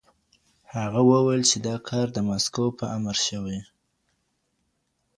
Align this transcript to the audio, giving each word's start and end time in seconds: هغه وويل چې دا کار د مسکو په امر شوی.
هغه 0.75 1.01
وويل 1.09 1.43
چې 1.49 1.57
دا 1.67 1.75
کار 1.89 2.07
د 2.13 2.17
مسکو 2.29 2.65
په 2.79 2.85
امر 2.97 3.17
شوی. 3.27 3.59